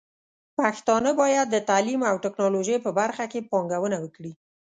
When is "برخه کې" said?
2.99-3.47